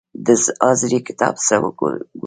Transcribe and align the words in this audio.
د 0.25 0.27
حاضري 0.63 0.99
کتاب 1.07 1.33
څوک 1.45 1.73
ګوري؟ 1.79 2.03